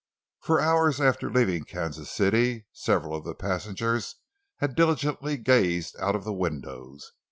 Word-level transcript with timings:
For 0.39 0.59
hours 0.59 0.99
after 0.99 1.29
leaving 1.29 1.63
Kansas 1.63 2.09
City, 2.09 2.65
several 2.73 3.15
of 3.15 3.23
the 3.23 3.35
passengers 3.35 4.15
had 4.57 4.73
diligently 4.73 5.37
gazed 5.37 5.95
out 5.99 6.15
of 6.15 6.23
the 6.23 6.33
windows. 6.33 7.11